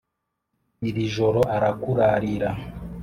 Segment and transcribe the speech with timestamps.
[0.89, 2.49] iri joro arakurarira